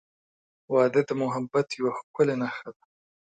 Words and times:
•واده 0.73 1.01
د 1.07 1.11
محبت 1.21 1.67
یوه 1.79 1.91
ښکلی 1.99 2.35
نښه 2.41 2.69
ده. 2.75 2.83